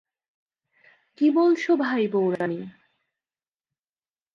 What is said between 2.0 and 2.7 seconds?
বউরানী?